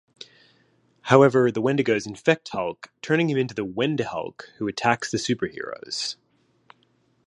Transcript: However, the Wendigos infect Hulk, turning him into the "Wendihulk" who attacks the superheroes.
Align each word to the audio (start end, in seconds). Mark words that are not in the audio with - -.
However, 1.01 1.51
the 1.51 1.61
Wendigos 1.61 2.07
infect 2.07 2.49
Hulk, 2.49 2.89
turning 3.03 3.29
him 3.29 3.37
into 3.37 3.53
the 3.53 3.63
"Wendihulk" 3.63 4.45
who 4.57 4.67
attacks 4.67 5.11
the 5.11 5.19
superheroes. 5.19 6.15